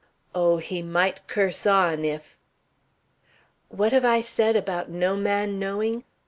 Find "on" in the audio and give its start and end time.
1.67-2.03